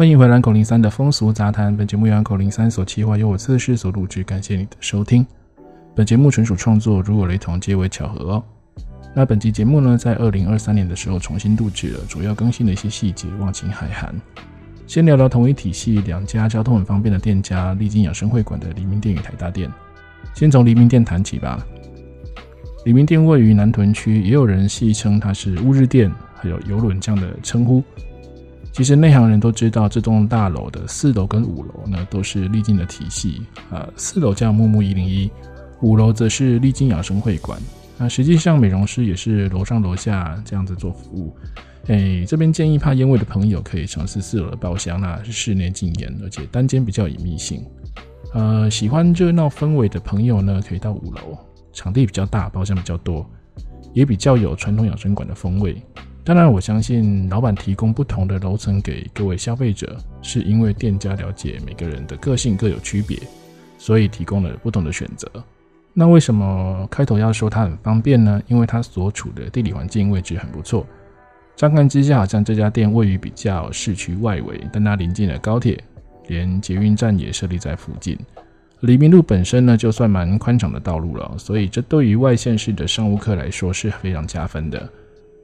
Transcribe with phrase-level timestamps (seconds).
[0.00, 1.76] 欢迎回来，口零三的风俗杂谈。
[1.76, 4.22] 本节目由口零三所企划，由我测试所录制。
[4.22, 5.26] 感谢你的收听。
[5.94, 8.44] 本节目纯属创作，如有雷同，皆为巧合哦。
[9.14, 14.18] 那本集节目呢，在二零二三年的时候重新录制了，主要更新了一些细节，望请海涵。
[14.86, 19.70] 先聊聊同一体系两家交通很方便的店家——丽晶养生会馆的黎明店与台大店。
[20.32, 21.62] 先从黎明店谈起吧。
[22.86, 27.84] 黎明店位于南屯区，也有人戏称它是乌日店，还有邮轮这样的称呼。
[28.72, 33.42] 其实内行人都知道，这栋大楼的四楼跟五楼呢，都是丽晶的体系。
[33.70, 35.30] 呃，四楼叫木木一零一，
[35.80, 37.60] 五楼则是丽晶养生会馆。
[37.98, 41.36] 那实际上美容师也是楼上楼下这样子做服务。
[41.88, 47.62] 哎，这边建议怕烟味的朋友可以尝试四楼的包厢，那是室内禁烟，而且单间比较隐秘性。
[48.32, 51.36] 呃，喜欢热闹氛围的朋友呢，可以到五楼，
[51.72, 53.28] 场地比较大，包厢比较多，
[53.92, 55.82] 也比较有传统养生馆的风味。
[56.22, 63.18] 当然，我相信老板提供不同的楼层给各位消费者，是因为店家了解每个人的个性各有区别，
[63.78, 65.28] 所以提供了不同的选择。
[65.92, 68.40] 那为什么开头要说它很方便呢？
[68.46, 70.86] 因为它所处的地理环境位置很不错。
[71.56, 75.82] 乍看之下，好像这家店位于比较市区外围，但它临近了高铁，
[76.28, 78.16] 连捷运站也设立在附近。
[78.80, 84.88] 黎明路本身呢，就算蛮宽敞的道路了，所以这对于外县市的商务客来说是非常加分的。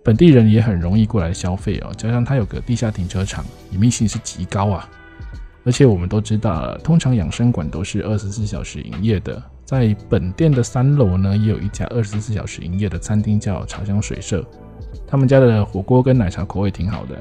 [0.06, 4.88] 本地人也很容易过来消费哦，加上它有个地下停车场，隐秘性是极高啊。
[5.64, 9.42] 而且我们都知道，通常养生馆都是二十四小时营业的。
[9.64, 14.46] 在本店的三楼呢，也有一家二十四小时营业的餐厅，叫茶香水社。
[15.08, 17.16] 他们家的火锅跟奶茶口味挺好的。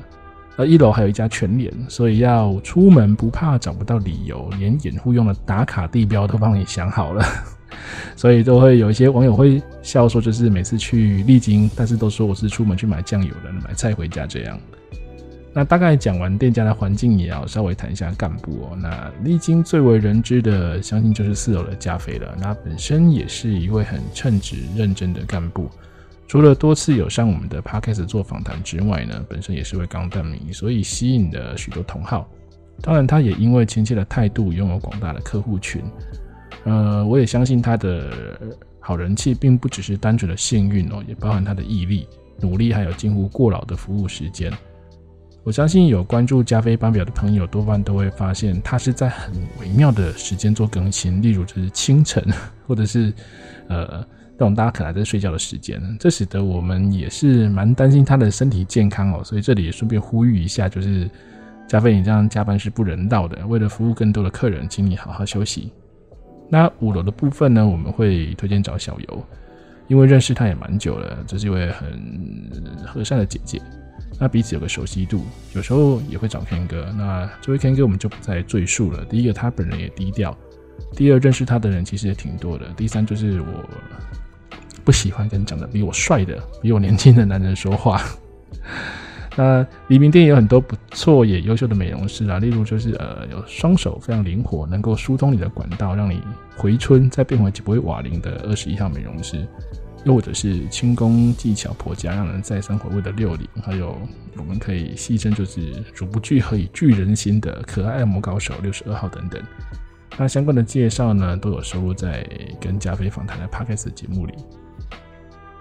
[0.56, 7.26] 而一楼还有一家全联，所以要出门不怕找不到理由，连掩护用的打卡地标都帮你想好了。
[8.16, 14.60] 所以都会有一些网友会笑说，就是每次去丽晶，但是都说我是出门去买酱油的，买菜回家这样。
[15.54, 18.78] 那大概讲完店家的环境，也要稍微谈一下干部哦。
[18.82, 22.36] 那丽晶最为人知的，相信就是四楼的加菲了。
[22.40, 25.70] 那本身也是一位很称职认真的干部，
[26.28, 32.30] 除了多次有上我们的 Podcast 做访谈之外呢，本身也是位钢弹迷，所以吸引了许多同好。
[32.82, 35.82] 当然，他也因为亲切的态度，拥有广大的客户群。
[36.64, 38.40] 呃，我也相信他的
[38.80, 42.08] 好人气，并不只是单纯的幸运哦，也包含他的毅力、
[42.42, 44.52] 努力，还有近乎过劳的服务时间。
[45.44, 52.24] 我相信有关注加菲班表的朋友，多半都会发现他是在很微妙的时间做更新，例如就是清晨，
[52.66, 53.14] 或者是
[53.68, 54.02] 呃，
[54.32, 59.24] 这种大家可能还在睡觉的时间，这使得我们也是蛮担心他的身体健康哦。
[59.24, 61.08] 所以这里也顺便呼吁一下，就是
[61.68, 63.46] 加菲，你这样加班是不人道的。
[63.46, 65.72] 为了服务更多的客人，请你好好休息。
[66.50, 69.26] 那五楼的部分呢，我们会推荐找小游，
[69.88, 72.50] 因为认识她也蛮久了，这是一位很
[72.86, 73.62] 和善的姐姐。
[74.20, 76.86] 那彼此有个熟悉度，有时候也会找 Ken 哥。
[76.98, 79.04] 那这位 Ken 哥我们就不再赘述了。
[79.06, 80.32] 第一个，他本人也低调；
[80.96, 83.48] 第二，认识他的人其实也挺多的；第三，就是我
[84.86, 88.02] 不喜欢跟长得比我帅的、比我年轻的男人说话。
[89.38, 96.22] 那黎明店也有很多不错也优秀的美容师啊，例如就是呃有双手非常灵活，能够疏通你的管道，让你
[96.56, 99.46] 回春再变回不会瓦灵的二十一号美容师，
[100.06, 103.98] 又或者是轻功技巧颇佳，让人再三回味的六零，还有
[104.38, 109.42] 我们可以戏称就是主不惧何以惧人心的可爱按摩高手六十二号等等。
[110.18, 112.26] 那相关的介绍呢，都有收录在
[112.62, 114.34] 跟加菲访谈的 Podcast 节目里。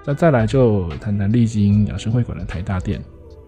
[0.04, 3.02] 那再来就谈谈丽晶养生会馆的台大店。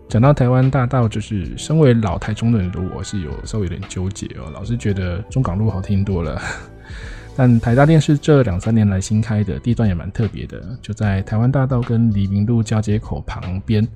[0.09, 4.49] 讲到台湾大道，就是身为老台中的人，我是有稍微有点纠结哦。
[4.55, 6.41] 老是觉得中港路好听多了，
[7.37, 13.87] 但台大店是这两三年来新开的，地段也蛮特别的，就在台湾大道跟黎明路交接口旁边。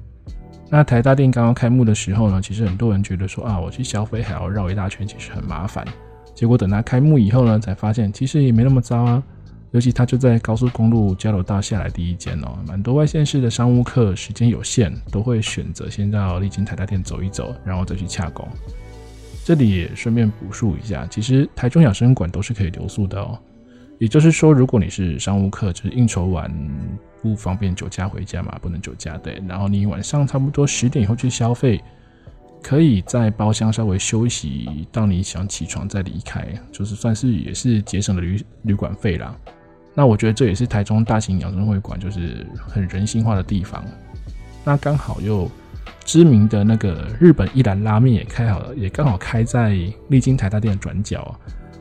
[0.69, 5.87] 那台大店刚刚开幕的时候呢，其实很多人觉得说啊，我去消费还要绕一大圈，其实很麻烦。
[6.35, 9.23] 结果等它开幕以后呢，才发现其实也没那么糟啊。
[9.73, 18.47] 尤其它就在高速公路交流道下来第一间哦，蛮多外县市的商务客时间有限，都会选择先到丽晶台大店走一走，然后再去洽公。
[19.45, 23.39] 这里也顺便补述一下，其实台中养生馆都是可以留宿的哦。
[23.99, 26.51] 也就是说，如果你是商务客，就是应酬完
[27.23, 31.81] 不方便酒驾回家嘛，不能酒驾对，然后你晚上差不多十点以后去消费，
[32.63, 39.37] 可以在包厢稍微休息，到你想起床再离开，就是算是也是节省了旅旅馆费啦。
[39.95, 43.85] 那我觉得这也是台中大型养生会馆就是很人性化的地方。
[44.65, 45.51] 那刚好又
[46.05, 49.77] 知名的那个日本一兰拉面也开好了，也刚好开在
[50.09, 51.35] 丽晶台大店的转角，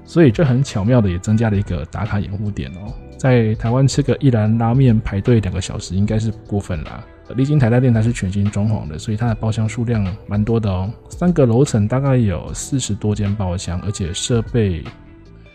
[0.05, 2.93] 所以这很巧妙的也增加了一个打卡掩护点哦。
[3.17, 7.03] 在台湾吃个一兰拉面排队两个小时应该是不过分啦。
[7.35, 10.89] 丽晶台大店它是全新装潢的，所以它的包厢数量蛮多的哦。
[11.09, 14.83] 三个楼层大概有四十多间包厢，而且设备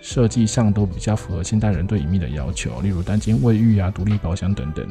[0.05, 4.87] 设计上都比较符合现代人对隐秘的要求，例如单间卫浴啊、独立包厢等等。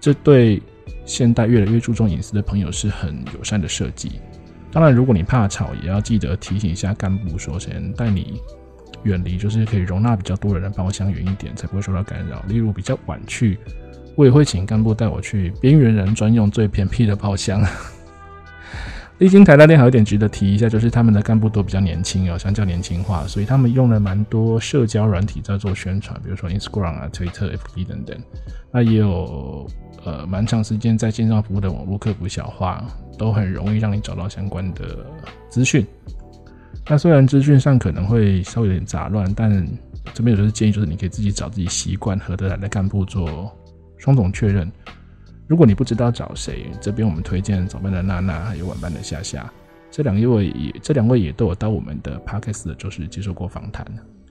[0.00, 0.62] 这对
[1.04, 4.12] 现代越来越注重隐私的朋友是很友善的设计。
[4.72, 8.40] 当然，如果你怕吵，也要记得提醒一下干部，说先带你
[9.02, 12.42] 远离，就是可以容纳比较多人的包厢远一点，才不会受到干扰。
[12.48, 13.58] 例如比较晚去。
[14.16, 17.62] 我也会请干部带我去边缘人专用最偏僻的包厢。
[19.20, 28.18] 丽晶台大店还有点值得提一下，就是他们的干部都比较年轻哦，相较年轻化，所以他们用了蛮多社交软体在做宣传，比如说 Instagram 啊、Twitter、FB 等等。
[28.72, 29.68] 那也有
[30.06, 32.82] 呃蛮长时间在线上服务的网络客服小花，
[33.18, 35.04] 都很容易让你找到相关的
[35.50, 35.86] 资讯。
[36.88, 39.50] 那虽然资讯上可能会稍微有点杂乱，但
[40.14, 43.54] 这边有就是建议，就是你可以自己找自己习惯合得来的干部做。
[43.98, 44.72] 双重确认，
[45.50, 49.50] 如果你不知道找谁，这边我们推荐早班的娜娜还有晚班的夏夏，
[49.90, 53.84] 这两位也这两位也都有到我们的 Podcast 就是接受过访谈，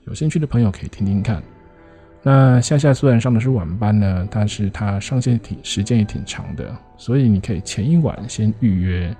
[0.06, 1.42] 有兴趣的朋友可以听听看。
[2.22, 9.14] 那夏夏虽然上的是晚班呢，但是他上线挺时间也挺长的，所以你可以前一晚先预约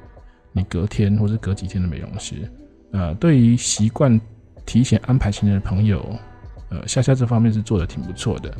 [0.52, 2.50] 你隔天或是隔几天的美容师。
[2.92, 4.18] 呃，对于习惯
[4.64, 6.02] 提前安排行程的朋友，
[6.70, 8.50] 呃，夏夏这方面是做的挺不错的。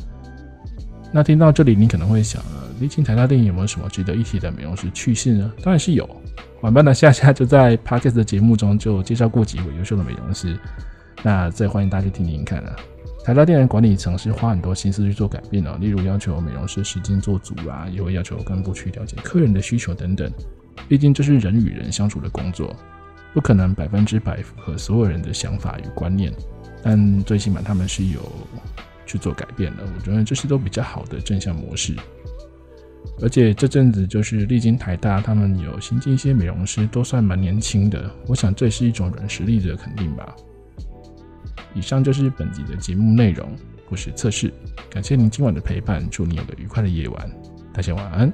[1.13, 5.51] 那听到这里，你可能会想了，丽晶台大店有没有什么值得一提的美容师趣事呢？
[5.61, 6.09] 当然是有，
[6.61, 10.57] 晚班的夏夏就在 Podcast 的节目中就介绍过几位优秀的美容师，
[11.21, 12.75] 那再欢迎大家听听看啊。
[13.25, 20.31] 台大店的管理层是花很多心思去做改变哦，例如要求美容师时间做足啊，也会要求干部去了解客人的需求等等。
[20.87, 22.73] 毕竟这是人与人相处的工作，
[23.33, 26.33] 不可能百分之百符合所有人的想法与观念，
[26.81, 28.21] 但最起码他们是有。
[29.11, 31.93] 去做改变了，我觉得这是都比较好的正向模式。
[33.21, 38.09] 而且这阵子就是历经台大，他们有新进一些美容师，都算蛮年轻的。
[38.27, 40.33] 我想这是一种软实力的肯定吧。
[41.73, 43.49] 以上就是本集的节目内容，
[43.89, 44.53] 我是测试，
[44.89, 47.29] 感谢您今晚的陪伴，祝你有个愉快的夜晚，
[47.73, 48.31] 大家晚安。